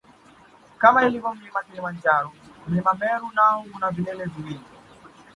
[0.77, 2.31] Kama ulivyo mlima Kilimanjaro
[2.67, 4.61] mlima Meru nao una vilele viwili